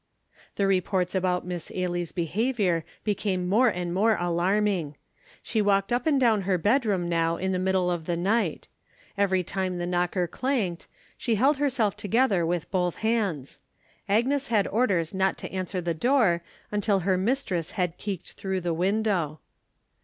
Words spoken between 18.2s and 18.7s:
through